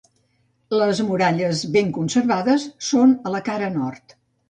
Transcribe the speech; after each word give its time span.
Les 0.77 1.01
muralles 1.09 1.63
ben 1.77 1.93
conservades 1.99 2.69
són 2.91 3.17
a 3.29 3.39
la 3.39 3.47
cara 3.53 3.73
nord. 3.81 4.23